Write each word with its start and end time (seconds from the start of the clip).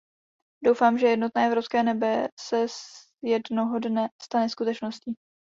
Doufám, 0.63 0.97
že 0.97 1.07
jednotné 1.07 1.47
evropské 1.47 1.83
nebe 1.83 2.27
se 2.39 2.65
jednoho 3.23 3.79
dne 3.79 4.09
stane 4.21 4.49
skutečností. 4.49 5.15